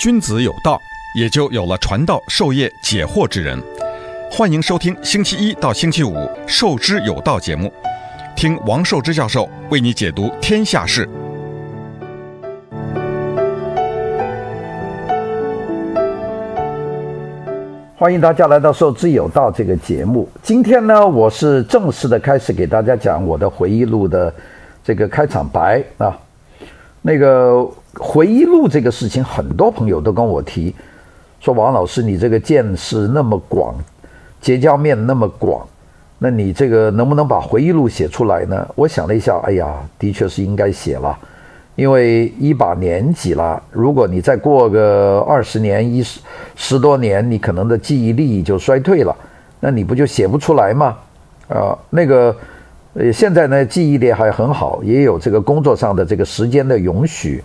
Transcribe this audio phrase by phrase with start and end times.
[0.00, 0.80] 君子有道，
[1.14, 3.62] 也就有了传道授业解惑之人。
[4.32, 6.14] 欢迎收听星期一到星期五
[6.46, 7.70] 《授之有道》节目，
[8.34, 11.06] 听王寿之教授为你解读天下事。
[17.94, 20.26] 欢迎大家来到《授之有道》这个节目。
[20.42, 24.34] 今天呢，我是正式的开始给大家讲我的回忆录的
[24.82, 26.18] 这个开场白啊。
[27.02, 30.74] 那个回忆录这个事情，很多朋友都跟我提，
[31.40, 33.74] 说王老师，你这个见识那么广，
[34.40, 35.66] 结交面那么广，
[36.18, 38.68] 那你这个能不能把回忆录写出来呢？
[38.74, 41.18] 我想了一下，哎呀，的确是应该写了，
[41.74, 46.20] 因为一把年纪了，如果你再过个二十年、一十
[46.54, 49.16] 十多年，你可能的记忆力就衰退了，
[49.58, 50.96] 那你不就写不出来吗？
[51.48, 52.34] 啊，那个。
[52.92, 57.40] 呃，现在呢，记忆力还很好，也有这个工作上的这个时间的允许，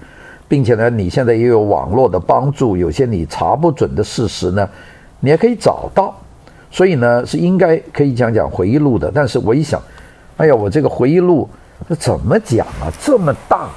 [0.48, 4.70] 并且呢，你现在也有网络的帮助，有些你查不准的事实呢，
[5.20, 6.14] 你也可以找到，
[6.70, 9.12] 所以呢，是应该可以讲讲回忆录的。
[9.14, 9.82] 但是我一想，
[10.38, 11.50] 哎呀，我这个回忆录
[11.90, 12.92] 这怎么讲啊？
[13.00, 13.70] 这么大，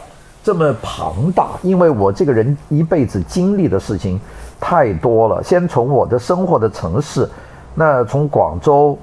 [0.42, 4.20] 这么庞大，因为我这个人一辈子经历的事情
[4.60, 5.42] 太多了。
[5.42, 7.28] 先从我的生活的城市，
[7.74, 8.98] 那从广州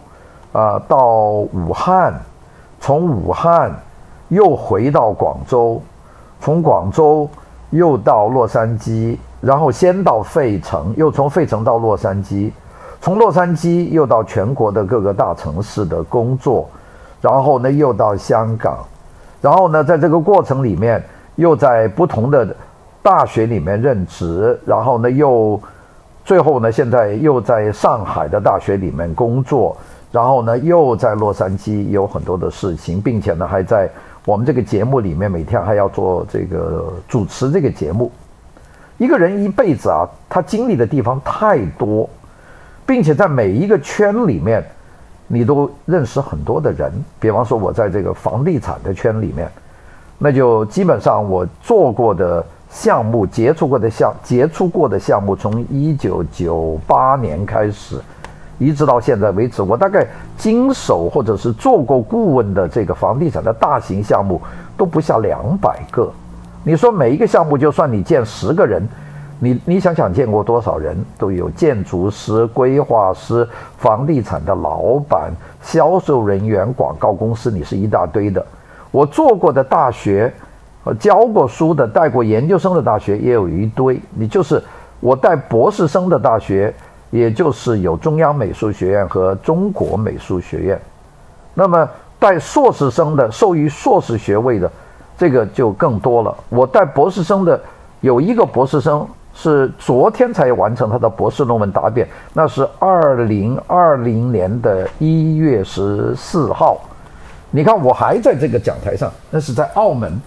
[0.52, 2.14] 啊、到武汉。
[2.78, 3.74] 从武汉
[4.28, 5.82] 又回到广州，
[6.40, 7.28] 从广州
[7.76, 12.52] 又到洛杉矶，然后先到费城，又从费城到洛杉矶，
[13.02, 16.68] 从洛杉矶又到全国的各个大城市的工作，
[17.22, 18.78] 然后呢又到香港，
[19.42, 21.04] 然后呢在这个过程里面
[21.36, 22.56] 又在不同的
[23.04, 25.60] 大学里面任职，然后呢又
[26.24, 29.76] 最后呢现在又在上海的大学里面工作。
[30.12, 33.90] 然后呢，又在洛杉矶有很多的事情，并且呢，还在
[34.26, 38.12] 我们这个节目里面每天还要做这个主持这个节目。
[38.98, 42.10] 一个人一辈子啊，他经历的地方太多，
[42.86, 44.66] 并且在每一个圈里面，
[45.28, 46.92] 你都认识很多的人。
[47.20, 49.48] 比方说，我在这个房地产的圈里面，
[50.18, 58.00] 那就基本上我做过的项目、接触过的项、接触过的项目，从一九九八年开始。
[58.58, 60.08] 一直到现在为止，我大概
[60.38, 64.42] 经手或者是做过顾问的这个房地产的大型项目
[64.78, 66.10] 都不下两百个。
[66.64, 68.88] 你说每一个项目，就算你见十个人，
[69.40, 70.98] 你你想想见过多少人？
[71.18, 78.44] 都有建筑师、规划师、房地产的老板、销售人员、广告公司，你是一大堆的。
[78.90, 80.34] 我做过的大学，
[80.98, 84.00] 教过书的、带过研究生的大学也有一堆。
[84.12, 84.64] 你就是
[85.02, 86.74] 我带博士生的大学。
[87.16, 90.82] 也就是有中央美术学院和中国美术学院，
[91.54, 91.90] 那么
[92.20, 94.70] 带硕士生的、授予硕士学位的，
[95.18, 96.36] 这个就更多了。
[96.50, 97.58] 我带博士生的，
[98.02, 106.82] 有一个博士生是昨天才完成他的博士论文答辩，那是二零二零年的一月十四号。
[107.50, 110.20] 你看，我还在这个讲台上，那是在澳门。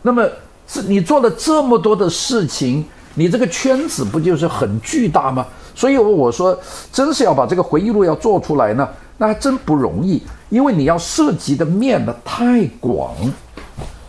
[0.00, 0.24] 那么
[0.68, 5.44] 是你做了这么多的事情，你这个圈子不就是很巨大吗？
[5.76, 6.58] 所以我说，
[6.90, 8.88] 真是要把这个回忆录要做出来呢，
[9.18, 13.12] 那还真不容易，因为你要涉及的面呢太广。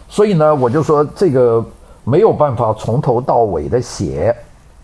[0.08, 1.64] 所以呢，我就说这个
[2.06, 4.34] 没有办法从头到尾的写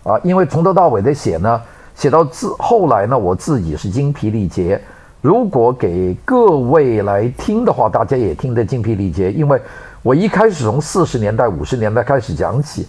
[0.02, 1.58] 啊，因为从头到尾的写呢，
[1.96, 4.78] 写到自后来呢，我自己是精疲力竭。
[5.22, 9.58] 如果给各位来听的话，大家也听得精疲力竭，因为
[10.02, 12.86] 我一开始从四十年代、五十年代开始讲起。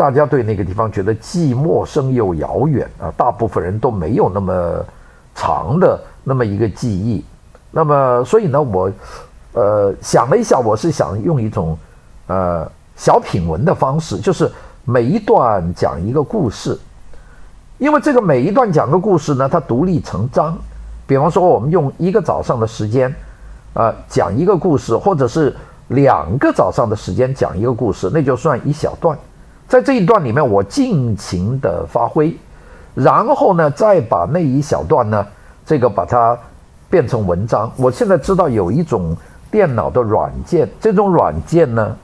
[0.00, 4.82] 大家对那个地方觉得既陌生又遥远啊，大部分人都没有那么
[5.34, 7.22] 长的那么一个记忆。
[7.70, 8.90] 那么，所以呢，我
[9.52, 11.76] 呃想了一下，我是想用一种
[12.28, 12.66] 呃
[12.96, 14.50] 小品文的方式，就是
[14.86, 16.78] 每一段讲一个故事，
[17.76, 20.56] 因为这个每一段讲个故事呢，它独立成章。
[21.06, 23.14] 比方说，我们用一个早上的时间
[23.74, 25.54] 啊讲一个故事，或者是
[25.88, 29.18] 两个早上的时间讲一个故事，那就算一小段。
[29.70, 32.36] 在这一段里面，我尽情的发挥，
[32.92, 35.24] 然后呢，再把那一小段呢，
[35.64, 36.36] 这个把它
[36.90, 37.70] 变成文章。
[37.76, 39.16] 我现在知道有一种
[39.48, 41.96] 电脑的软件，这种软件呢，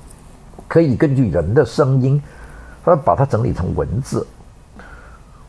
[0.68, 2.22] 可以根据人的声音，
[2.84, 4.26] 它把它整理成文字。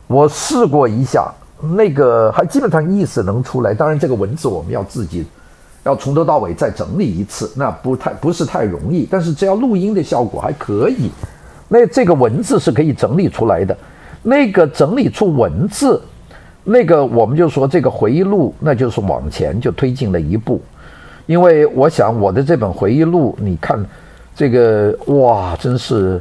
[0.06, 1.30] 我试过一下，
[1.60, 3.74] 那个还基本上意思能出来。
[3.74, 5.26] 当然，这个文字我们要自己
[5.84, 9.06] 要从头到尾再整理一次，那不太不是太容易。
[9.10, 11.10] 但是只要录音的效果还可以。
[11.68, 13.76] 那这个文字是可以整理出来的，
[14.22, 16.02] 那个整理出文字，
[16.64, 20.60] 那个我们就说这个回忆录，那就是往前就推进了一步，
[21.26, 23.84] 因为我想我的这本回忆录，你看
[24.34, 26.20] 这个哇，真是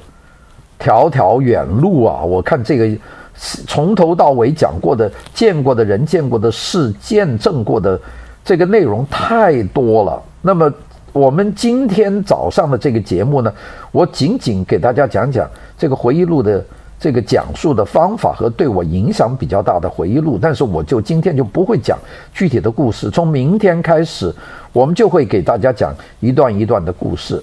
[0.78, 2.24] 条条远路啊！
[2.24, 2.98] 我看这个
[3.36, 8.00] 从头到尾讲过的、见过的人、见过的事、见证过的
[8.44, 10.22] 这个内容太多了。
[10.42, 10.72] 那么
[11.18, 13.52] 我们今天早上的这个节目呢，
[13.92, 16.64] 我仅仅给大家讲讲这个回忆录的
[17.00, 20.38] 这个讲述的方法和对我影响比较大的回忆录。
[20.40, 21.98] 但是我就今天就不会讲
[22.34, 24.32] 具体的故事，从明天开始，
[24.72, 27.42] 我们就会给大家讲一段一段的故事。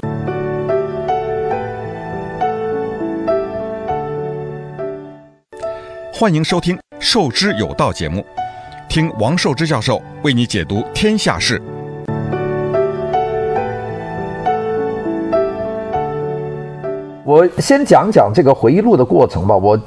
[6.12, 8.24] 欢迎收听《受之有道》节目，
[8.88, 11.60] 听王寿之教授为你解读天下事。
[17.24, 19.56] 我先讲讲这个回忆录的过程吧。
[19.56, 19.78] 我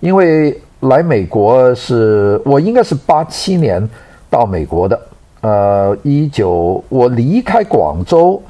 [0.00, 3.88] 因为来美国是我应该是八七年
[4.28, 5.00] 到美国的，
[5.40, 8.40] 呃，一九我离开广州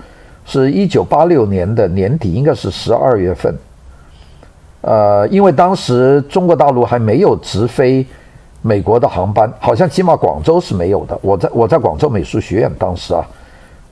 [0.44, 3.54] 是一九八六年的年底，应该是十二月份。
[4.80, 8.04] 呃，因为当时中国大陆还没有直飞
[8.60, 11.16] 美国的航班，好像起码广州是没有的。
[11.22, 13.24] 我在我在广州美术学院，当时啊，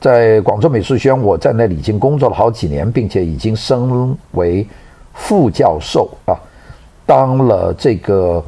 [0.01, 4.67] 在广州美术学院，我在那里已经工作了好几年，并且已经升为
[5.13, 6.35] 副教授啊，
[7.05, 8.43] 当了这个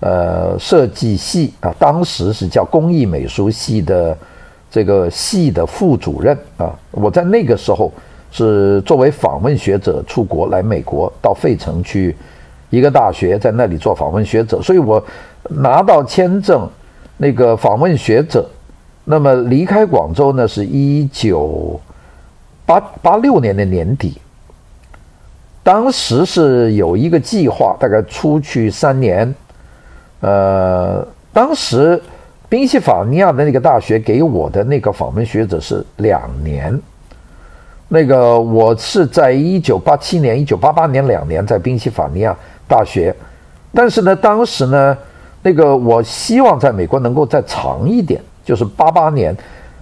[0.00, 4.16] 呃设计系啊，当时是叫工艺美术系的
[4.70, 6.74] 这个系的副主任啊。
[6.90, 7.92] 我在那个时候。
[8.36, 12.16] 是作为访问学者出国来美国，到费城去
[12.68, 15.00] 一个大学，在那里做访问学者，所以我
[15.48, 16.68] 拿到签证，
[17.16, 18.44] 那个访问学者，
[19.04, 21.78] 那么离开广州呢，是一九
[22.64, 24.18] 八八六年的年底，
[25.62, 29.34] 当时是有一个计划，大概出去三年，
[30.20, 32.02] 呃，当时
[32.48, 36.80] 宾夕法尼亚的那个大学给我的那个访问学者是两年。
[37.88, 42.34] 那个我是在一九八七年、一九八八年两年在宾夕法尼亚
[42.66, 43.14] 大学，
[43.72, 44.96] 但是呢，当时呢，
[45.42, 49.36] 那个我希望在美国能够再长一点，就是八八年，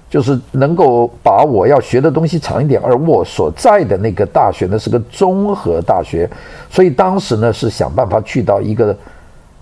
[0.08, 2.80] 就是能够把我要学的东西长一点。
[2.82, 6.30] 而我所在的那个大学呢是个综合大学，
[6.70, 8.96] 所以当时呢是想办法去到一个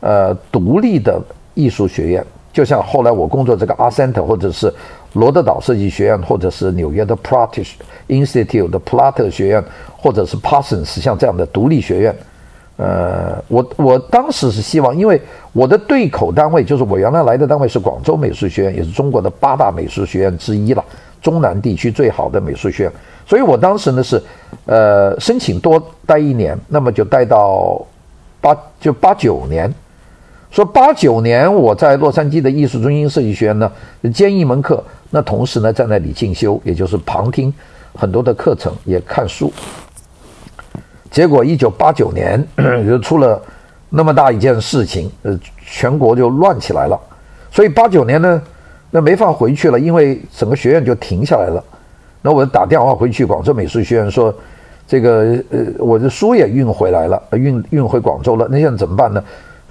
[0.01, 1.21] 呃独立的
[1.55, 4.73] 艺术学院，就像后来我工作这个 Art Center 或者是。
[5.15, 7.51] 罗德岛设计学院，或者是纽约的 Pratt
[8.07, 9.65] Institute 的普拉特学院，
[9.99, 12.15] 或者是 Parsons 像这样的独立学院，
[12.83, 15.21] 呃，我我当时是希望，因为
[15.53, 20.83] 我的对口单位就是我原来来的单位是广州美术学院，也是中国的八大美术学院之一了，
[21.21, 22.93] 中南地区最好的美术学院，
[23.27, 24.23] 所以我当时呢是，
[24.65, 27.85] 呃，申请多待一年，那么就待到
[28.41, 29.71] 八就八九年。
[30.51, 33.71] 说八九年我在洛杉矶的艺术中心设计学院呢
[34.15, 37.53] 兼一门课，那同时呢在那里进修，也就是旁听
[37.95, 39.53] 很多的课程，也看书。
[41.11, 42.43] 结果一九八九年
[42.87, 43.41] 就出了
[43.89, 46.99] 那么大一件事情，呃，全国就乱起来了。
[47.51, 48.41] 所以八九年呢，
[48.91, 51.63] 那没法回去了，因为整个学院就停下来了。
[52.23, 54.33] 那我打电话回去广州美术学院说，
[54.87, 59.23] 这个呃我的书也运回来了，运运回广州了，那现在怎么办呢？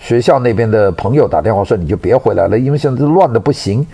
[0.01, 3.85] 学校那边的朋友打电话说：“你就别回来了，因为现在乱的不行。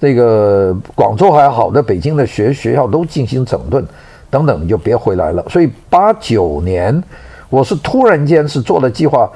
[0.00, 3.84] 这个广州还好那，北京的学学校都进行整顿，
[4.30, 7.02] 等等，你就别回来了。”所以八九年，
[7.48, 9.30] 我是突然间是做了计划，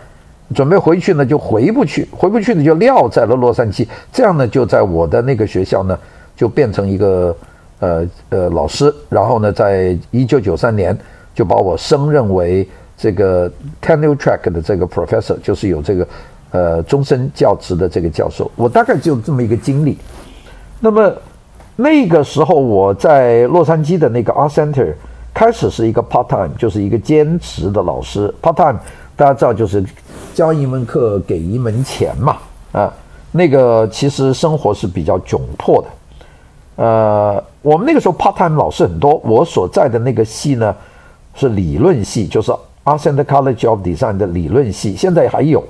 [0.55, 3.87] 准备回去呢，就回不去，回不去呢就撂在了洛杉矶。
[4.13, 5.99] 这样呢，就在我的那个学校呢，
[6.37, 7.37] 就变成一个
[7.81, 8.94] 呃呃老师。
[9.08, 10.96] 然后呢，在一九九三年
[11.34, 12.69] 就把我升任为。
[12.94, 13.51] 这个
[13.84, 16.08] tenure track 的这个 professor 就是有这个
[16.53, 19.99] 呃终身教职的这个教授，我大概就这么一个经历。
[20.79, 21.13] 那么
[21.82, 24.94] 那个时候我在洛杉矶的那个 art center
[25.34, 28.32] 开始是一个 part time，就是一个兼职的老师。
[28.41, 28.79] part time
[29.17, 29.84] 大家知道就是
[30.32, 32.39] 教一门课给一门钱嘛
[32.72, 32.93] 啊，
[33.32, 35.89] 那个其实生活是比较窘迫的。
[36.77, 40.74] 呃，我们那个时候 part time 老师很多，我所在的那个系呢
[41.34, 42.53] 是理论系，就是。
[42.84, 45.62] Art Center College of Design 的理论系现在还有，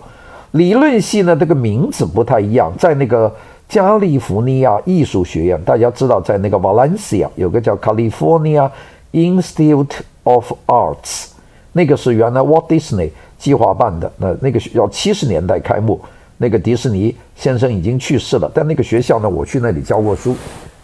[0.52, 3.30] 理论系呢，这个名字不太一样，在那个
[3.72, 8.70] 加利福尼亚艺术学院，大家知道，在那个 Valencia 有个叫 California
[9.12, 11.28] Institute of Arts，
[11.72, 15.98] 那个是原来 Walt Disney 计划办的，那那个学校七十年代开幕，
[16.36, 20.36] 那个迪士尼先生已经去世了，但那个学校呢，我去那里教过书，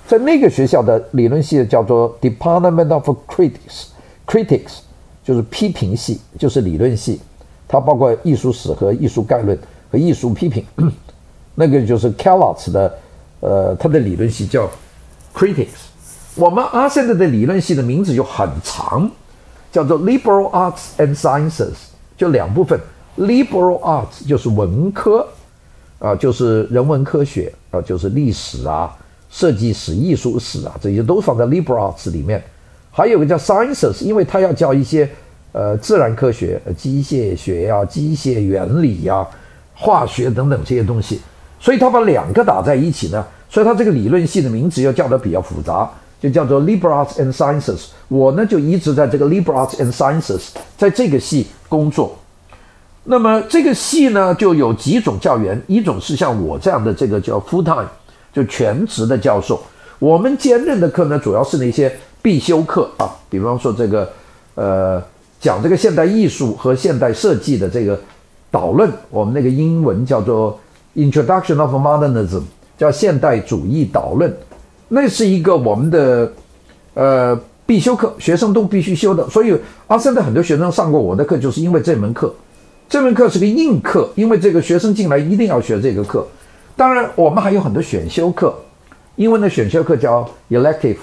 [0.06, 4.78] 在那个学校的理论系叫做 Department of Critics，Critics。
[5.22, 7.20] 就是批评系，就是理论系，
[7.68, 9.58] 它包括艺术史和艺术概论
[9.92, 10.64] 和艺术批评。
[11.60, 12.98] 那个就是 Kellogg 的，
[13.40, 14.70] 呃，他的理论系叫
[15.34, 15.88] Critics。
[16.36, 19.10] 我们 Art Center 的理论系的名字就很长，
[19.72, 21.74] 叫做 Liberal Arts and Sciences，
[22.16, 22.78] 就两部分
[23.18, 25.26] ，liberal arts 就是文科，
[25.98, 28.96] 啊，就是人文科学啊，就是历史啊、
[29.28, 32.40] 设计史、艺术史啊，这些都放在 liberal arts 里面。
[32.92, 35.10] 还有个叫 sciences，因为它要教一些
[35.50, 39.26] 呃自然科学、机械学呀、啊、机械原理呀、
[39.74, 41.20] 化学等等这些东西，
[41.58, 45.88] 所以他把两个打在一起呢，所以他这个理论系的名字又叫得比较复杂，
[46.20, 47.86] 就叫做 liberal arts and sciences。
[48.08, 52.16] 我呢就一直在这个 liberal arts and sciences，在这个系工作。
[53.04, 57.88] 那么这个系呢就有几种教员，一种是像我这样的这个叫 full time，
[58.32, 59.62] 就全职的教授。
[59.98, 61.92] 我们兼任的课呢主要是那些。
[62.20, 64.06] 必修课啊，比方说这个，
[64.56, 65.00] 呃，
[65.40, 67.98] 讲这个现代艺术和现代设计的这个
[68.50, 70.58] 导论，我们那个英文叫做
[70.98, 72.42] Introduction of Modernism，
[72.76, 74.36] 叫现代主义导论，
[74.88, 76.32] 那是一个我们的
[76.94, 79.28] 呃必修课，学生都必须修的。
[79.30, 82.34] 所以阿森的很多学生上过我的课，就是因为这门课，
[82.88, 86.26] 这门课是个硬课，因为这个学生进来一定要学这个课。
[86.76, 88.54] 当然，我们还有很多选修课，
[89.16, 90.98] 英文的选修课叫 elective。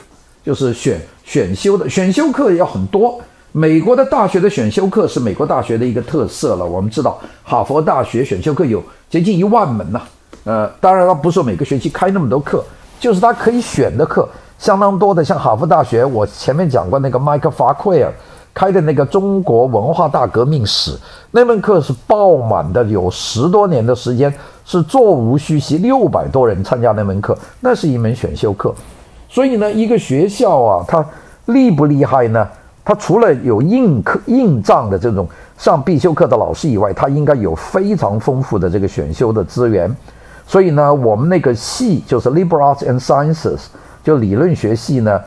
[0.46, 3.20] 就是选选修的选修课要很多。
[3.58, 6.66] 美国的大学的选修课是美国大学的一个特色了。
[6.66, 10.02] 我们知道，哈佛大学选修课有接近一万门呐。
[10.44, 12.62] 呃，当然了，不是每个学期开那么多课，
[13.00, 14.28] 就是他可以选的课
[14.60, 15.24] 相当多的。
[15.24, 18.12] 像哈佛大学，我前面讲过那个麦克法奎尔
[18.54, 20.92] 开的那个中国文化大革命史
[21.32, 24.34] 那门课是爆满的，有十多年的时间
[24.66, 28.76] 是座无虚席，六百多人参加那门课，那是一门选修课。
[29.30, 31.06] 所以呢，一个学校啊，它
[31.46, 32.46] 厉不厉害呢？
[32.86, 35.28] 他除了有硬课硬仗的这种
[35.58, 39.94] 上必修课的老师以外，他应该有非常丰富的这个选修的资源。
[40.46, 43.62] 所以呢，我们那个系就是 Liberal Arts and Sciences，
[44.04, 45.20] 就理论学系呢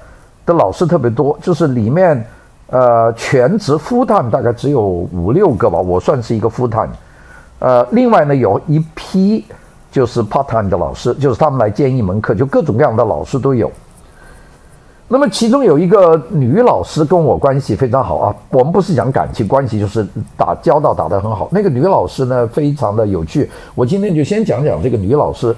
[0.47, 2.25] 的老师特别多，就是里面
[2.69, 6.95] 呃全职 full time 大概只有五六个吧，我算是一个 full time。
[7.59, 9.45] 呃，另外呢，有一批
[9.91, 13.69] 就是 part time 的老师，就是他们来建一门课，就各种各样的老师都有。
[15.11, 21.49] 那么其中有一个女老师跟我关系非常好啊，我们不是讲感情关系，就是打交道打得很好。
[21.51, 23.51] 那个女老师呢，非常的有趣。
[23.75, 25.57] 我今天就先讲讲这个女老师。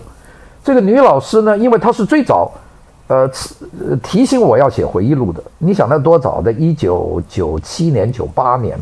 [0.62, 2.49] 这个女老师呢，因为她是最早，
[3.09, 3.28] 呃，
[4.00, 5.42] 提醒我要写回忆录的。
[5.59, 6.52] 你想那多早的？
[6.52, 8.78] 一九九七年、九八年。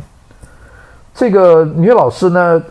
[1.14, 2.62] 这个女老师呢，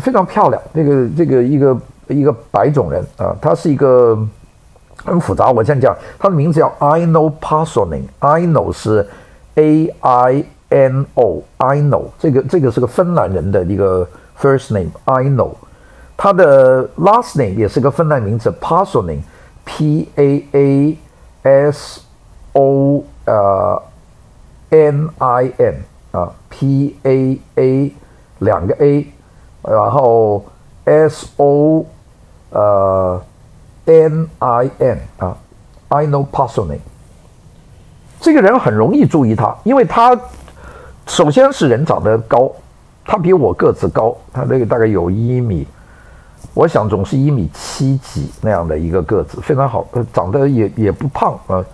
[0.00, 0.62] 非常漂亮。
[0.74, 4.18] 这个这个一个一个白种人啊，她是一个。
[5.06, 9.08] 很复杂，我先讲，他的名字叫 Aino Pasonen，Aino 是
[9.54, 14.06] A I N O，Aino 这个这个是个芬兰人的一个
[14.40, 15.50] first name，Aino，
[16.16, 19.20] 他的 last name 也是个芬兰名字 Parsoning。
[19.64, 20.98] P A A
[21.42, 22.00] S
[22.52, 23.82] O 呃
[24.70, 25.74] N I N
[26.12, 27.92] 啊，P A A
[28.38, 29.06] 两个 A，
[29.62, 30.44] 然后
[30.84, 31.86] S O
[32.50, 33.20] 呃。
[33.86, 35.36] N I N 啊
[35.88, 36.78] ，I know Pasonen，
[38.20, 40.18] 这个人很容易注意他，因为他
[41.06, 42.50] 首先是人长得高，
[43.04, 45.66] 他比我个子高，他那个大概有一米，
[46.52, 51.64] 我想总是一米七几那样的一个个子，非常好，长得也也不胖啊，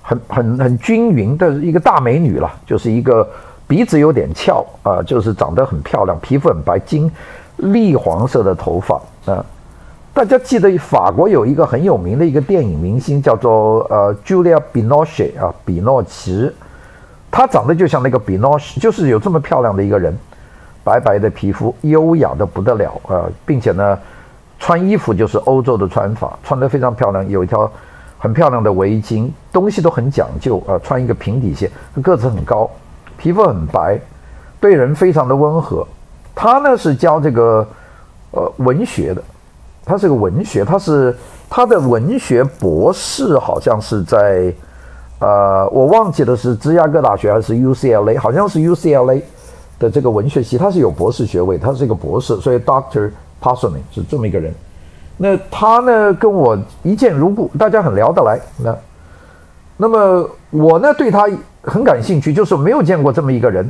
[0.00, 3.28] 很很很均匀的一个大美女了，就是一个
[3.68, 7.12] 鼻子有点翘啊，就是长得很漂亮，皮肤很白，金
[7.56, 9.44] 栗黄色的头发啊。
[10.12, 16.50] 大家记得法国有一个很有名的一个电影明星叫做呃 Julia Binoche 啊，比诺奇，
[17.30, 20.12] 她长得就像那个比诺什，就是有这么漂亮的一个人，
[20.82, 23.96] 白白的皮肤，优雅的不得了啊，并且呢，
[24.58, 27.70] 穿衣服就是欧洲的穿法，穿得非常漂亮，有一条
[28.18, 31.70] 很漂亮的围巾，东西都很讲究啊，穿一个平底鞋，
[32.02, 32.68] 个子很高，
[33.16, 33.96] 皮肤很白，
[34.58, 35.86] 对人非常的温和。
[36.34, 37.66] 她呢是教这个
[38.32, 39.22] 呃文学的。
[39.90, 41.12] 他是个文学，他是
[41.48, 44.54] 他的文学博士，好像是在，
[45.18, 49.20] 呃，我忘记了是芝加哥大学还是 UCLA，好像是 UCLA
[49.80, 53.10] 的这个文学系，他是有博士学位，他是一个博士，所以 Doctor
[53.42, 54.54] Pasonen 是这么一个人。
[55.16, 58.40] 那他呢跟我一见如故，大家很聊得来。
[58.58, 58.76] 那
[59.76, 61.28] 那么我呢对他
[61.62, 63.68] 很感兴趣，就是没有见过这么一个人。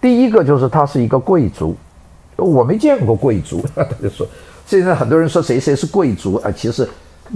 [0.00, 1.74] 第一个就是他是一个贵族，
[2.36, 4.24] 我没见过贵族， 他就说。
[4.66, 6.50] 现在很多人说谁谁是贵族啊？
[6.56, 6.88] 其实，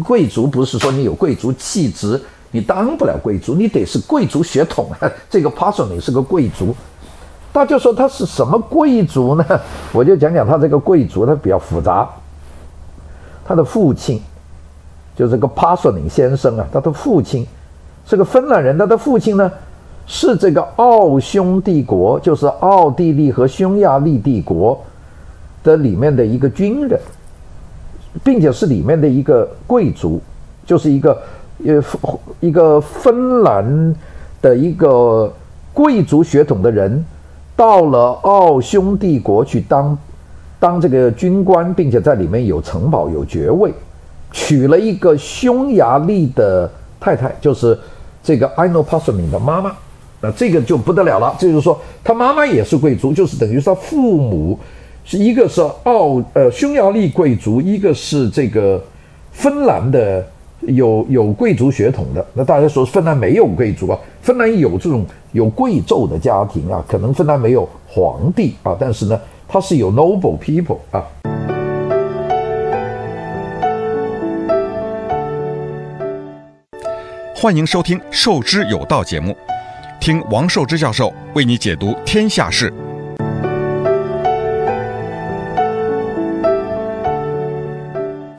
[0.05, 2.21] 贵族不是说你有贵族气质，
[2.53, 4.91] 你当不了贵族，你得是贵族血统。
[5.29, 6.75] 这个 p a s s o n 是个贵族，
[7.53, 9.45] 大家说他是什么贵族呢？
[9.93, 12.09] 我就讲讲他这个贵族，他比较复杂。
[13.47, 14.21] 他的父亲
[15.17, 17.47] 就这个 p a s s o n 先生啊，他的父亲
[18.07, 19.51] 是个芬兰人，他的父亲呢
[20.07, 24.81] 是这个奥匈帝国，就是奥地利和匈牙利帝国
[25.65, 27.01] 的里面的一个军人，
[28.23, 30.21] 并且是里面的一个贵族，
[30.65, 31.23] 就是一个
[31.67, 31.83] 呃
[32.39, 33.97] 一个芬兰
[34.41, 35.33] 的一个
[35.73, 37.05] 贵族血统的人，
[37.57, 39.99] 到了奥匈帝国去当
[40.61, 43.73] 当这个军官，并且在里面有城堡有爵位，
[44.31, 47.77] 娶了一个匈牙利的太太，就是
[48.23, 49.73] 这个 Ino Passoning 的妈妈。
[50.21, 54.59] 那这个就不得了了，这就是说他妈妈也是贵族，就是等于说父母
[55.07, 58.83] 是一个是奥呃匈牙利贵族，一个是这个
[59.33, 60.27] 芬兰的
[60.61, 62.27] 有有贵族血统的。
[62.33, 63.99] 那大家说芬兰没有贵族啊？
[64.23, 71.05] 芬兰有这种有贵胄的家庭啊，可能芬兰没有皇帝啊，但是呢，它是有 noble people 啊。
[77.37, 79.37] 欢迎收听《授之有道》节目。
[80.01, 82.73] 听王寿之教授为你解读天下事。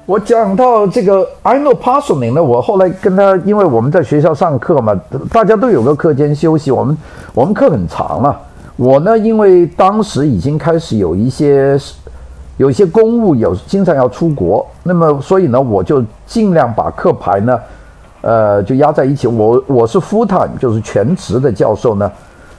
[0.06, 4.94] 我讲到这个，I know Passoning 呢，我后来跟他，因为我们在学校上课嘛，
[5.32, 6.96] 大家都有个课间休息，我们
[7.34, 8.40] 我们课很长了。
[8.76, 11.76] 我呢，因为当时已经开始有一些
[12.58, 17.60] 有一些公务，有经常要出国，那么所以呢，我就尽量把课排呢。
[18.22, 19.28] 呃，就压在一起。
[19.28, 22.12] 我我是 full time，就是全职的教授呢，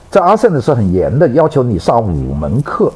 [0.09, 2.91] 在阿森的是很严的，要求你上五门课，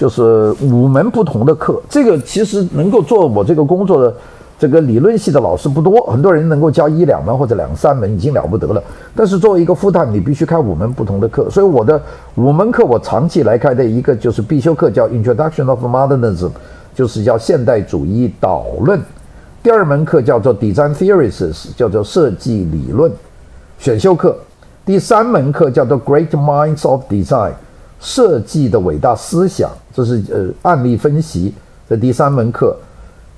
[0.00, 1.78] 就是五门不同的课。
[1.90, 4.14] 这个其实能够做我这个工作的
[4.58, 8.82] 这个理论系的老师不多，很多人能够教一两门或者两三门已经了不得了。
[9.14, 11.50] 但是作为一个复旦你必须开五门不同的课。
[11.50, 12.00] 所以我的
[12.36, 16.48] 五门课我长期来开的一个就是必修课，叫 Introduction of Modernism，
[16.94, 18.98] 就是叫现代主义导论。
[19.62, 23.12] 第二门课叫做 Design Theories，叫做设计理论，
[23.78, 24.34] 选修课。
[24.86, 27.52] 第三门课叫做 Great Minds of Design，
[28.00, 31.54] 设计的伟大思想，这是呃案例分析。
[31.88, 32.76] 这第三门课。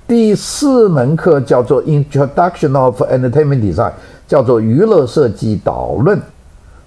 [0.07, 3.91] 第四门课叫做 Introduction of Entertainment Design，
[4.27, 6.19] 叫做娱乐设计导论。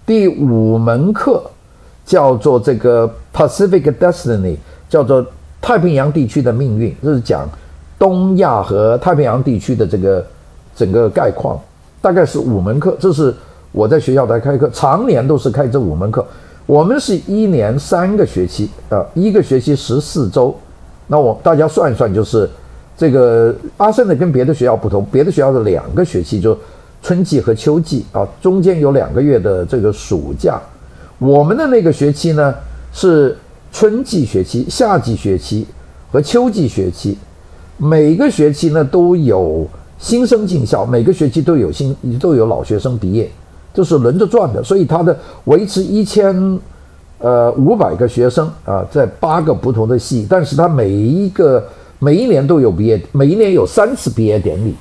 [0.05, 1.43] 第五门课
[2.05, 4.57] 叫做这个 Pacific Destiny，
[4.89, 5.25] 叫做
[5.61, 7.49] 太平洋地区的命运，这是讲。
[7.99, 10.25] 东亚和太平洋地区的这个
[10.77, 11.59] 整个概况，
[12.03, 12.95] 大概是五门课。
[13.01, 13.35] 这是
[13.73, 16.25] 我在学校来开课，常年都是开这五门课。
[16.67, 20.55] 我们是一年三个学期啊，一个学期十四周。
[21.07, 22.51] 那我大家算一算，就是
[22.97, 26.59] 这个阿森的跟别的学校不同，别的学校是两个学期就
[27.01, 30.61] 春季和秋季啊，中间有两个月的这个暑假。
[31.19, 32.53] 我们的那个学期呢
[32.93, 33.37] 是
[33.73, 35.65] 春季学期、夏季学期
[36.11, 37.17] 和秋季学期。
[37.79, 39.65] 每个学期呢都有
[39.99, 43.31] 新生进校，每个学期都有新都有老学生毕业，
[43.77, 46.59] 就是轮着转的，所以它的维持一千
[47.19, 51.63] 呃五百个学生啊，在八个不同的系，但是它每一个
[51.99, 54.75] 每一年都有毕业，每一年有三次毕业典礼，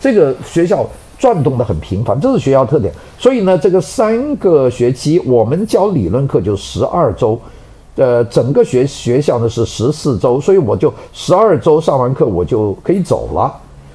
[0.00, 0.84] 这个学校
[1.16, 2.92] 转动的很频繁，这是学校特点。
[3.16, 7.40] 所以呢，这个三个学期我们教理论课就十二周。
[7.96, 13.54] 呃，整个学学校呢是十四周，所以我就十二周上完课我就可以走了。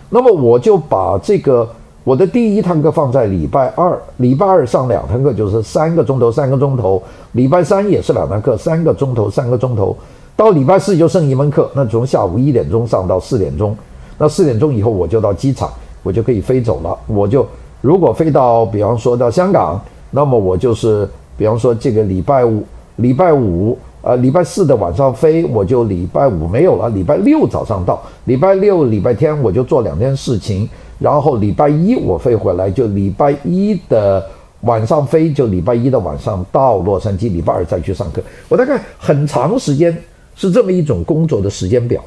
[0.10, 1.70] 那么我就把这个
[2.10, 7.00] 我的第一堂课放在礼拜二，礼拜二上两堂课就是三个钟头，三个钟头。
[7.34, 9.96] 礼拜三也是两堂课，三个钟头，三个钟头。
[10.36, 13.78] 到礼拜四就剩一门课，那从下午一点钟上到四点钟。
[14.18, 15.70] 那四点钟以后我就到机场，
[16.02, 16.98] 我就可以飞走了。
[17.06, 17.46] 我就
[17.80, 22.64] 如果飞到，比方说到香港，那么我就是比方说这个礼拜五，
[22.96, 23.78] 礼拜五。
[24.02, 26.90] 呃，礼拜四的晚上飞，我就礼拜五没有了。
[26.92, 30.68] 礼拜六早上到，礼拜六、礼拜天我就做两件事情，
[31.00, 34.24] 然后礼拜一我飞回来，就礼拜一的
[34.62, 38.22] 晚上飞，就礼拜一的晚上到洛杉矶，礼拜二再去上课。
[38.48, 39.98] 我大概很长时间
[40.36, 42.00] 是这么一种工作的时间表，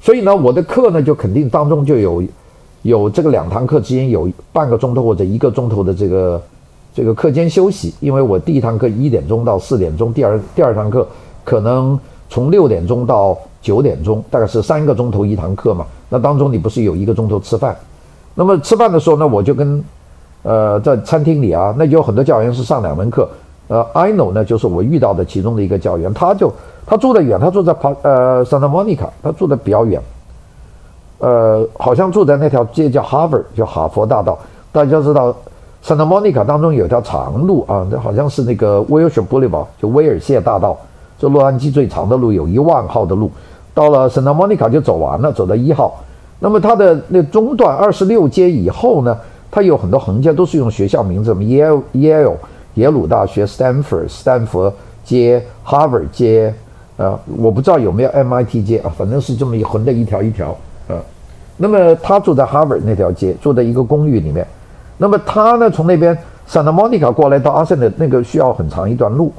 [0.00, 2.24] 所以呢，我的课呢就肯定当中就有
[2.82, 6.42] 有这个两堂课之间有半个钟头或者一个钟头的这个。
[6.94, 11.06] 这个课间休息，因为我第一堂课一点钟到四点钟，第二第二堂课
[11.44, 12.00] 可能
[12.30, 15.84] 从六点钟到九点钟，大概是三个钟头一堂课嘛。
[16.08, 17.76] 那当中你不是有一个钟头吃饭？
[18.36, 19.84] 那么吃饭的时候呢，我就跟
[20.44, 23.28] 呃在餐厅里啊，那有很多教员是上两门课。
[23.66, 26.52] 呃，I know 呢就是我遇到的其中的一个教员，他就
[26.86, 30.00] 他住得远，他住在帕呃 Santa Monica，他住的比较远。
[31.18, 34.38] 呃，好像住在那条街叫 Harvard，叫哈佛大道，
[34.70, 35.34] 大家知道。
[35.84, 40.76] Santa Monica 当中有条长路啊，那好像是那个 Wilshire Boulevard，就威尔谢大道，
[41.16, 43.30] 这洛杉矶最长的路，有一万号的路。
[43.72, 45.94] 到了 Santa Monica 就走完了，走到一号。
[46.38, 49.16] 那么它的那中段二十六街以后呢，
[49.50, 52.36] 它有很多横街都是用学校名字，什么耶耶鲁
[52.74, 54.70] 耶鲁大学、Stanford 斯坦福
[55.02, 56.52] 街、Harvard 街，
[56.98, 60.48] 啊，我不知道有没有 MIT 街啊，反正是这么一横的一条一条
[60.88, 61.00] 啊。
[61.56, 64.46] 那么他住在 Harvard 那条街，住在一个公寓里面。
[64.98, 66.14] 那么他呢，从那边
[66.46, 69.32] Santa Monica 过来到阿森的那个需要很长一段路。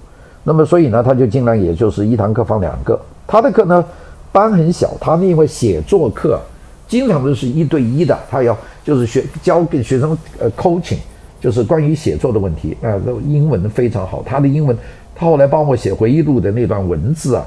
[0.43, 2.99] 那么所以呢，他就尽量也就是一堂课放两个。
[3.27, 3.85] 他的课呢，
[4.31, 6.39] 班很小，他因为写作课。
[6.87, 10.97] 经常都是一对一的，他要就是学教给学生呃 coaching，
[11.41, 14.77] 就是关于写作的问题啊，那、呃、英文非常好，他的英文，
[15.13, 17.45] 他后来帮我写回忆录的那段文字啊，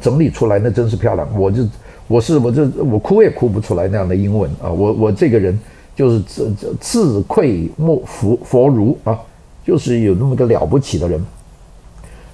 [0.00, 1.62] 整理出来那真是漂亮，我就
[2.08, 5.58] 我是我这我哭也哭不出来那样的英文啊，我我这个人
[5.94, 9.20] 就是自自自愧莫弗弗如啊，
[9.66, 11.22] 就是有那么个了不起的人，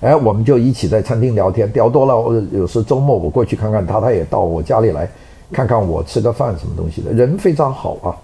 [0.02, 5.10] 哎，我们就一起在餐厅聊天，聊多了，有时周末我过去看看他，他也到我家里来。
[5.52, 8.16] 看看我吃个饭什么东西的，人非常好啊，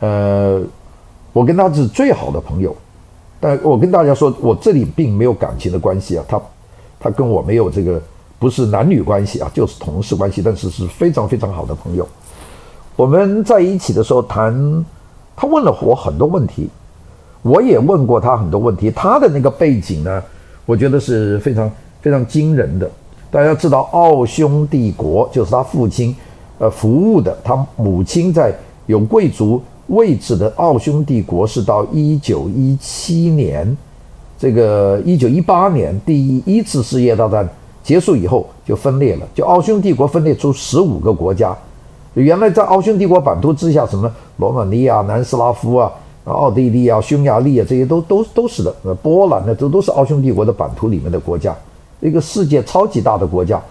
[0.00, 0.62] 呃，
[1.32, 2.74] 我跟他是最好的朋友，
[3.38, 6.40] 但我跟大家说，我这里并没有感情的关系啊，他
[6.98, 8.00] 他跟我没有这个
[8.38, 12.08] 不是男女关系啊，就是同事关系，但是是非常非常好的朋友。
[12.96, 14.84] 我们在一起的时候谈，
[15.36, 16.68] 他问了我很多问题，
[17.42, 20.22] 我也问过他很多问题，他的那个背景呢，
[20.64, 22.90] 我觉得是非常非常惊人的。
[23.32, 26.14] 大家知道，奥匈帝国就是他父亲，
[26.58, 27.34] 呃，服务的。
[27.42, 33.74] 他母亲在有贵族位置的奥匈帝国是到一九一七年，
[34.38, 37.48] 这个一九一八年第一次世界大战
[37.82, 41.56] 结束以后就分裂了，就奥匈帝国分裂出十五个国家。
[42.12, 45.90] 原来在奥匈帝国版图之下，什么罗马尼亚、南斯拉夫啊、
[46.24, 48.70] 奥地利啊、匈牙利啊，这些都都都是的。
[49.02, 51.56] 波兰呢，这都是奥匈帝国的版图里面的国家。
[52.02, 53.62] 一个世界超级大的国家，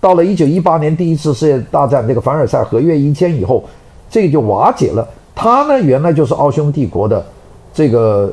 [0.00, 3.62] 到了一九一八年第一次世界大战那个凡尔赛合约一签以后，
[4.10, 5.06] 这个就瓦解了。
[5.36, 7.24] 他呢，原来就是奥匈帝国的
[7.72, 8.32] 这个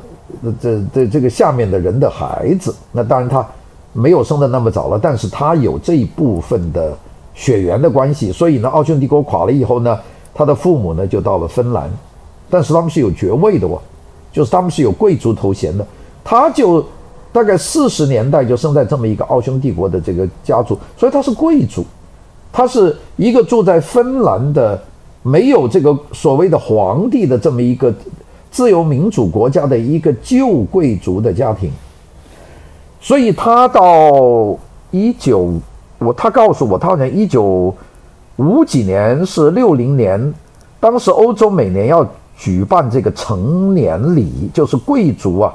[0.59, 2.73] 这这这个下面的人的孩子。
[2.91, 3.47] 那当然他
[3.93, 6.97] 没有生得那么早了，但是他有这一部分的
[7.35, 8.31] 血缘的关系。
[8.31, 9.99] 所以呢，奥匈帝国垮了以后呢，
[10.33, 11.87] 他的父母呢就到了芬兰，
[12.49, 13.79] 但是他们是有爵位的哦，
[14.31, 15.85] 就是他们是有贵族头衔的，
[16.23, 16.83] 他就。
[17.33, 21.83] 大概四十年代就生在这么一个奥匈帝国的这个家族，所以他是贵族，
[22.51, 24.79] 他是一个住在芬兰的
[25.23, 27.91] 没有这个所谓的皇帝的这么一个
[28.51, 31.71] 自由民主国家的一个旧贵族的家庭，
[33.01, 34.55] 所以他到
[34.91, 35.53] 一九
[35.97, 37.73] 我他告诉我，他好像一九
[38.35, 40.33] 五几年是六零年，
[40.79, 45.51] 当时欧洲每年要举办这个成年礼，就是贵族啊。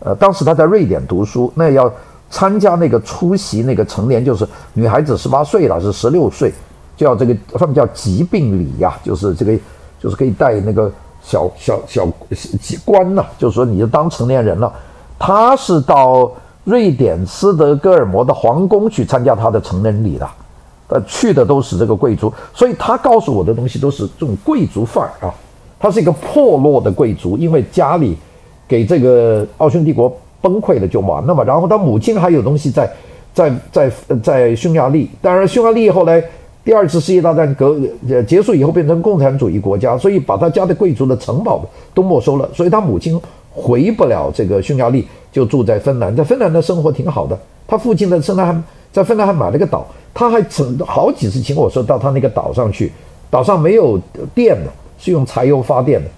[0.00, 1.90] 呃，当时他在瑞典读书，那要
[2.28, 6.52] 参加那个出席那个成年，就是女孩子十八岁了，是十六岁，
[6.94, 9.58] 就要这个他们叫疾病礼呀、就是这个
[9.98, 12.06] 就是可以带那个小小小
[12.60, 14.70] 几冠呐，就是说你就当成年人了。
[15.18, 16.30] 他是到
[16.64, 20.28] 瑞典斯德哥尔摩的皇宫去参加他的成人礼的，
[20.88, 25.32] 呃，去的都是这个贵族，所以他告诉我的东西都是这种贵族范儿啊。
[25.78, 28.18] 他是一个破落的贵族，因为家里。
[28.68, 32.90] 给这个奥匈帝国崩溃了就完了嘛，然后他母亲还有东西在，
[33.32, 33.90] 在在
[34.22, 36.22] 在匈牙利，当然匈牙利后来
[36.64, 37.76] 第二次世界大战革
[38.08, 47.38] 呃结束以后变成共产主义国家，所以把他家的贵族的城堡都没收了，所以他母亲回不了这个匈牙利，就住在芬兰，在芬兰的生活挺好的。
[47.66, 52.92] 他父亲呢，甚至还在芬兰还买了个岛，他还曾好几次请我说到他那个岛上去，
[53.30, 53.98] 岛上没有
[54.34, 56.10] 电的，是用柴油发电的。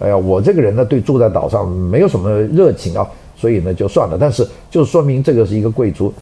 [0.00, 4.18] 哎呀，我这个人呢，对住在岛上没有什么热情啊，所以呢就算了。
[4.20, 6.12] 但是就说明这个是一个贵族。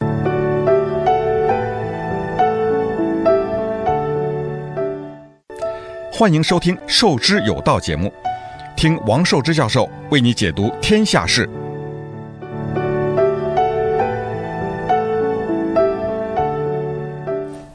[6.12, 8.12] 欢迎收听《授之有道》节目，
[8.76, 11.48] 听王寿之教授为你解读天下事。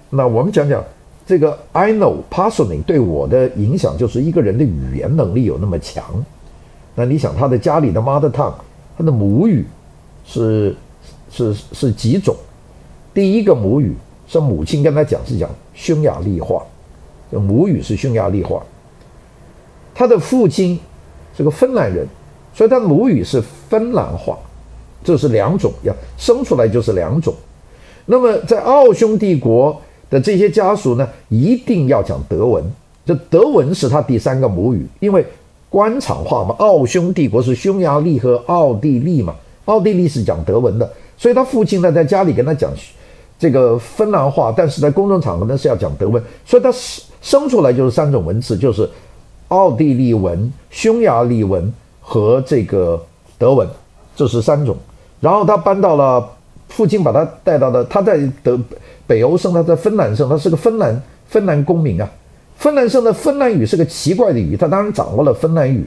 [0.10, 0.82] 那我们讲讲。
[1.28, 6.02] 这个 I know Pasolini 对我的影响就是一个人的语言能力有那么强。
[6.96, 8.54] 那你想他的家里的 mother tongue，
[8.98, 9.66] 他的母语
[10.26, 10.74] 是
[11.30, 12.34] 是是几种？
[13.13, 13.94] 第一个母语
[14.26, 16.63] 是母亲跟他讲是讲匈牙利话，
[17.32, 18.63] 母语是匈牙利话。
[19.94, 20.80] 他的父亲
[21.36, 22.08] 是个芬兰人，
[22.54, 24.38] 所以他母语是芬兰话。
[25.04, 27.34] 这是两种，要生出来就是两种。
[28.06, 29.82] 那么在奥匈帝国。
[30.10, 32.63] 的这些家属呢，一定要讲德文。
[33.06, 35.26] 这德文是他第三个母语，因为
[35.70, 36.54] 官场话嘛。
[36.60, 39.34] 奥匈帝国是匈牙利和奥地利嘛，
[39.65, 42.72] 奥地利是讲德文的，所以他父亲呢在家里跟他讲
[43.39, 46.22] 这个芬兰话，但是在公众场合呢是要讲德文。
[46.46, 48.89] 所以他生生出来就是三种文字，就是
[49.50, 53.02] 奥地利文、匈牙利文和这个
[53.38, 53.67] 德文，
[54.15, 54.76] 这是三种。
[55.22, 56.28] 然后他搬到了，
[56.67, 58.60] 父亲把他带到了，他在德
[59.08, 62.08] 北欧生，他在芬兰生，他是个芬兰芬兰公民啊。
[62.58, 65.86] 芬兰生的芬兰语是个奇怪的语，他当然掌握了芬兰语，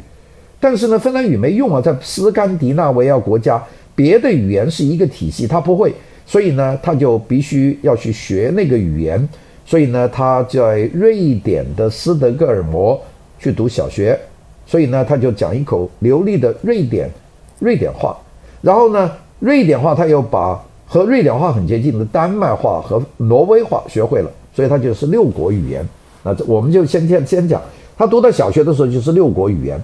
[0.59, 3.63] 但是呢，芬兰语没用啊，在斯堪的纳维亚国家，
[3.95, 5.93] 别的语言是一个体系，他不会，
[6.25, 9.29] 所以呢，他就必须要去学那个语言。
[9.67, 13.01] 所以呢，他在瑞典的斯德哥尔摩
[13.39, 14.19] 去读小学，
[14.67, 17.11] 所以呢，他就讲一口流利的瑞典
[17.59, 18.17] 瑞典话。
[18.63, 20.61] 然后呢，瑞典话他又把
[20.93, 25.89] 和瑞典话很接近的丹麦话和挪威话学会了，所以他就是六国语言。
[26.25, 27.63] 那这我们就先先先讲，
[27.97, 29.81] 他读到小学的时候就是六国语言，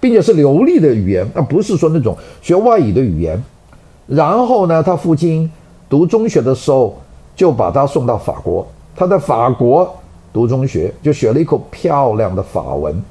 [0.00, 3.38] 并且是流利的语言，而不是说那种学外语的语言。
[4.06, 5.50] 然后呢，他父亲
[5.86, 6.98] 读中学的时候
[7.36, 8.66] 就把他送到法国。
[8.96, 9.94] 他在法国
[10.32, 13.02] 读中学，就学了一口漂亮的法文。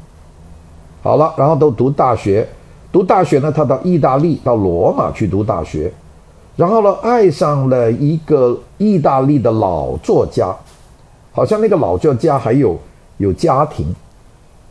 [1.04, 2.48] 好了，然后都读大学，
[2.92, 5.94] 读大学呢，他到意大利，到罗马去读大学，
[6.58, 10.54] 然后呢，爱上了一个意大利的老作家，
[11.32, 12.76] 好像那个老作家还有
[13.18, 13.86] 有家庭，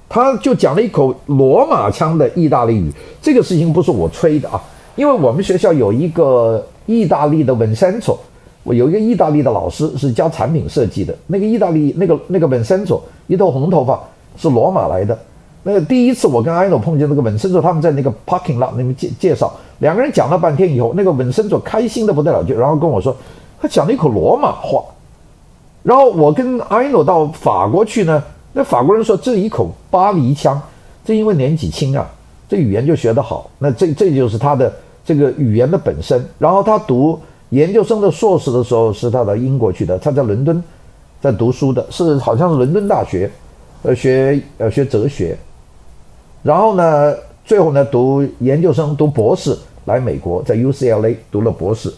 [0.09, 2.93] 他就讲了一口罗马腔的意大利语。
[3.23, 4.61] 这个事情不是我吹的啊，
[4.97, 8.19] 因为我们学校有一个意大利的文森佐。
[8.65, 14.03] 我有一个意大利的老师是教产品设计的，那个意大利那个那个文森佐一头红头发
[14.37, 15.17] 是罗马来的。
[15.67, 23.17] 那个第一次我跟艾诺碰见那个文森佐，他们在那个 parking lot 那边介介绍，两个人讲了半天以后，那个文森佐开心的不得了，就然后跟我说，
[23.61, 24.85] 他讲了一口罗马话。
[25.83, 30.63] 然后我跟艾诺到法国去呢，那法国人说这一口巴黎腔，
[31.05, 32.09] 这因为年纪轻啊，
[32.49, 33.51] 这语言就学得好。
[33.59, 34.73] 那这这就是他的
[35.05, 36.25] 这个语言的本身。
[36.39, 37.19] 然后他读。
[37.51, 40.61] 研究生的硕士的时候是他到英国去的，他在伦敦
[41.21, 43.31] 在读书的，是好像是伦敦大学，
[43.85, 45.39] 呃学呃学哲学，
[46.47, 51.93] 然后呢，最后呢读研究生读博士来美国，在 UCLA 读了博士，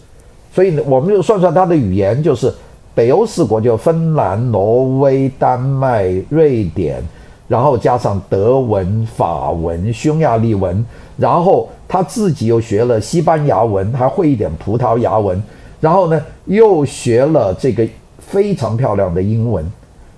[0.55, 2.53] 所以呢我们就算算他的语言，就是
[2.95, 7.03] 北欧四国就芬兰、挪威、丹麦、瑞典，
[7.47, 10.83] 然后加上德文、法文、匈牙利文，
[11.19, 11.69] 然后。
[11.91, 15.43] 他自己又学了西班牙文，还会一点葡萄牙文，
[15.81, 19.65] 然后呢，又学了这个非常漂亮的英文，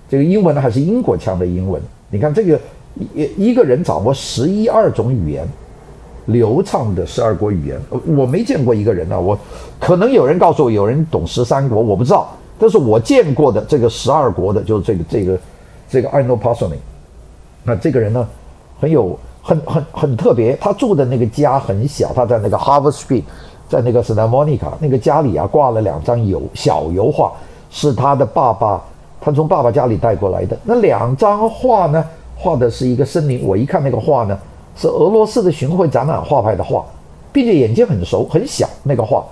[0.09, 1.81] 这个英文呢还是英国腔的英文。
[2.09, 2.59] 你看这个
[2.95, 5.47] 一一个人掌握十一二种语言，
[6.25, 7.79] 流畅的十二国语言，
[8.17, 9.37] 我没见过一个人啊，我
[9.79, 15.39] 可能有人告诉我有人懂十三国，我不知道，但是我见过的这个十二国的，就是这个这个
[15.89, 16.77] 这个 Aino Pasanen，
[17.63, 18.27] 那这个人呢
[18.79, 19.17] 很有。
[19.43, 23.23] 很很很特别，他住的那个家很小，他在那个 Harvard Street，
[23.67, 27.31] 在那个 Santa Monica 那个家里啊，挂了两张油小油画，
[27.71, 28.79] 是他的爸爸，
[29.19, 30.55] 他从爸爸家里带过来的。
[30.63, 32.05] 那两张画呢，
[32.41, 33.43] 画的是一个森林。
[33.43, 34.37] 我一看那个画呢，
[34.75, 36.83] 是俄罗斯的巡回展览画派的画，
[37.31, 39.23] 并且眼睛很熟很小那个画。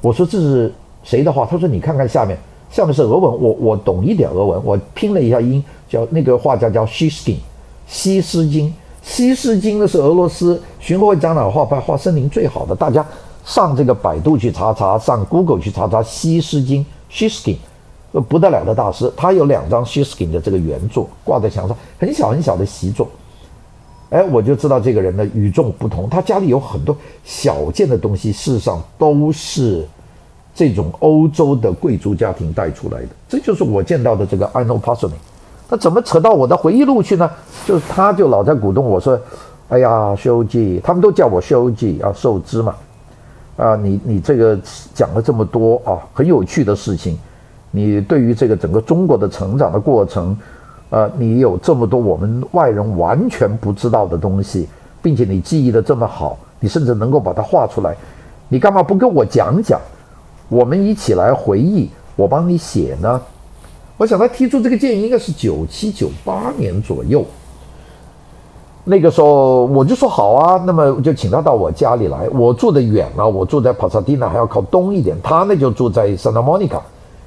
[0.00, 0.72] 我说这是
[1.04, 1.46] 谁的画？
[1.46, 2.36] 他说你看看下面，
[2.68, 7.38] 下面是俄文，我我懂一点俄文，我拼了一下音，叫那个画家叫希斯金，
[7.86, 8.74] 希斯金。
[9.04, 13.04] 希斯金呢是俄罗斯巡回展览画派画森林最好的，大家
[13.44, 17.58] 上这个百度去查查，上 Google 去查查希斯金希施金
[18.20, 19.10] 不得了的大师。
[19.16, 23.08] 他有两张 Shishkin 的这个原作挂在墙上，很小很小的习作。
[24.10, 26.08] 哎，我就知道这个人呢与众不同。
[26.10, 26.94] 他家里有很多
[27.24, 29.86] 小件的东西，事实上都是
[30.54, 33.08] 这种欧洲的贵族家庭带出来的。
[33.26, 35.12] 这就是我见到的这个 I know Pasanen。
[35.70, 37.30] 那怎么扯到我的回忆录去呢？
[37.64, 39.18] 就是他，就老在鼓动我说
[39.70, 42.74] ：“哎呀，修记，他们都叫我修记啊，受之嘛。
[43.56, 44.58] 啊，你你这个
[44.94, 47.18] 讲了这么多啊，很有趣的事情。
[47.72, 50.36] 你对于这个整个中国的成长的过程，
[50.90, 54.68] 啊，你有这么多我们外人完全不知道的东西，
[55.02, 57.96] 并且你记忆的这么好，你甚至能够把它画出来，
[58.48, 59.80] 你干嘛不跟我讲讲？
[60.48, 63.20] 我们一起来回忆，我帮你写呢？”
[63.98, 67.24] 我想他提出这个建议应该是九七九八年左右，
[68.84, 72.28] 那个时候我就说好啊，那么就请他到我家里来。
[72.30, 75.16] 我住得远了，我住在帕萨蒂纳，还要靠东一点。
[75.22, 76.80] 他呢就住在 Santa Monica，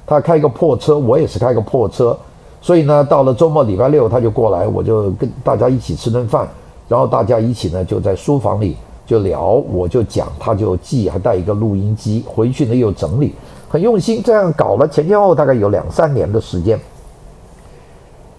[0.06, 2.16] 他开个破车，我也是开个破车，
[2.60, 6.48] 所以呢到了周末礼拜六他就过来，我就跟大家一起吃顿饭，
[6.88, 13.34] 然后大家一起呢就在书房里就聊，我就讲，他就记，还带一个录音机，回去呢又整理。
[13.68, 16.78] 很用心，这样搞了前前后后大概有两三年的时间。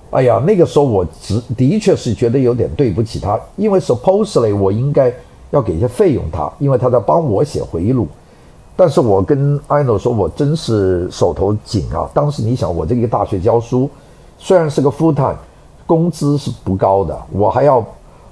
[0.10, 5.14] 哎呀，那个时候我只的确是觉得有点对不起他，因为 supposedly 我应该
[5.52, 8.08] 要给一些费用他，因为他在帮我写回忆录。
[8.78, 12.08] 但是我跟 Aino 说，我真是手头紧啊。
[12.14, 13.90] 当时你想，我这个大学教书，
[14.38, 15.36] 虽然是个 full time，
[15.88, 17.84] 工资是不高的，我还要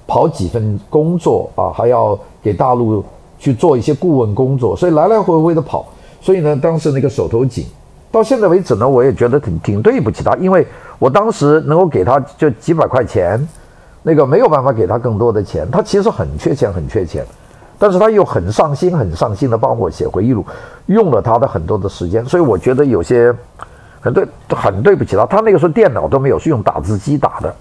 [0.05, 3.03] 跑几份工作啊，还要给大陆
[3.39, 5.87] 去做一些顾问工作，所以来来回回的跑。
[6.21, 7.65] 所以呢，当时那个手头紧，
[8.11, 10.65] 到现在为止呢，我也觉得挺挺对不起他，因为
[10.99, 13.47] 我当时能够给他就几百块钱，
[14.03, 17.25] 那个没有办法给他更多的钱，他其实很缺钱，很缺钱，
[17.77, 20.45] 但是他又很上心，很上心的帮我写回忆录，
[20.85, 23.33] 用了他的很多的时间，所以我觉得有些
[23.99, 25.25] 很对，很对不起他。
[25.25, 27.53] 他那个时候电脑都没有，是用打字机打的，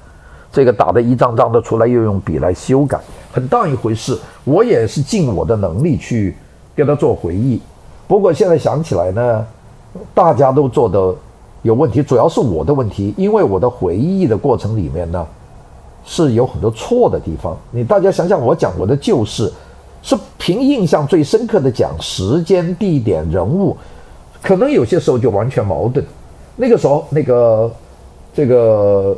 [0.52, 3.00] 这个打的一张张的出来，又用笔来修改，
[3.32, 4.18] 很当一回事。
[4.44, 6.36] 我也是尽我的能力去
[6.76, 7.60] 给他做回忆。
[8.06, 9.46] 不过现在想起来呢，
[10.12, 11.14] 大家都做的
[11.62, 15.26] 有问题，主要是我的问题，因为我的回忆的过程里面呢，
[16.04, 17.56] 是有很多错的地方。
[17.70, 19.50] 你大家想想，我讲我的旧事，
[20.04, 23.76] 是凭印象最深刻的讲时间、地点、人物，
[24.40, 26.04] 可能有些时候就完全矛盾。
[26.54, 27.72] 那个时候，那个
[28.32, 29.16] 这个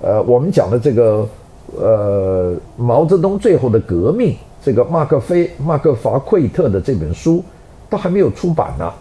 [0.00, 1.28] 呃，我们讲的这个
[1.76, 7.42] 呃，毛泽东最后的革命，这个马克菲马克法奎特的这本书。
[7.90, 8.92] 都还没有出版呢，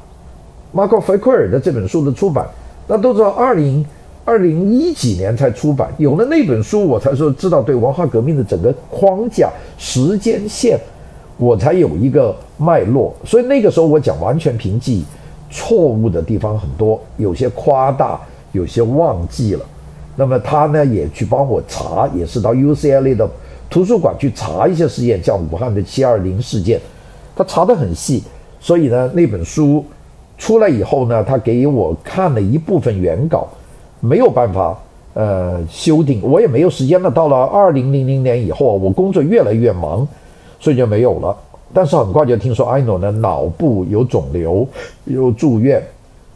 [0.72, 2.48] 马克·菲奎尔的这本书的出版，
[2.88, 3.86] 那都是二零
[4.24, 5.94] 二零一几年才出版。
[5.98, 10.80] 有了那本书，我才说知道对文化革命的整个框架、时间线，
[11.38, 13.14] 我才有一个脉络。
[13.24, 15.06] 所以那个时候我讲完全凭记，
[15.50, 18.20] 错误的地方很多，有些夸大，
[18.52, 19.66] 有些忘记了。
[20.16, 23.30] 那么他呢也去帮我查，也是到 UCLA 的
[23.70, 26.82] 图书馆去查一些事件，像武汉的七二零事件，
[27.36, 28.24] 他查得很细。
[28.60, 29.86] 所以呢，那本书
[30.38, 33.48] 出来以后呢，他给我看了一部分原稿，
[34.00, 34.76] 没有办法
[35.14, 37.12] 呃修订，我也没有时间了。
[37.12, 40.08] 到了二零零零年以后，我工作越来越忙，
[40.60, 41.36] 所以就没有了。
[41.74, 44.68] 但是很快就听说艾诺呢脑部有肿瘤，
[45.06, 45.86] 又住院。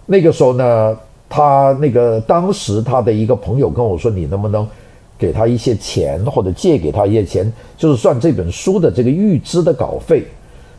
[0.06, 0.98] 那个时候呢，
[1.30, 4.68] 他那个当时他的一个朋友跟我说：“你能不能
[5.18, 10.26] 给他一些钱，或者借给他一些钱，就是算这本书的这个预支的稿费。”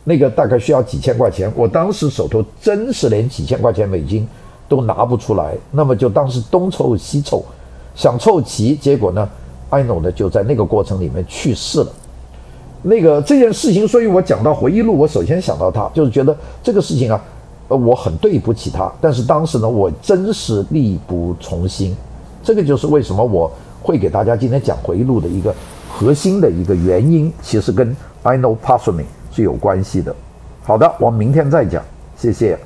[0.05, 4.27] 那个大概需要几千块钱，我当时手头真是连几千块钱美金
[4.67, 7.43] 都拿不出来，那么就当时东凑西凑，
[7.95, 9.27] 想凑齐，结果呢，
[9.69, 11.91] 艾诺呢就在那个过程里面去世了。
[12.83, 17.19] 那个这件事情，所以我讲到回忆录，我首先想到他，就是觉得这个事情啊，
[17.69, 21.95] 呃，我很对不起他，但是当时呢，我真是力不从心。
[22.43, 23.49] 这个就是为什么我
[23.81, 25.55] 会给大家今天讲回忆录的一个
[25.89, 30.13] 核心的一个原因，其实跟 I know p a s s o n i n g 是有关系的。
[30.63, 31.81] 好的，我们明天再讲，
[32.17, 32.59] 谢谢。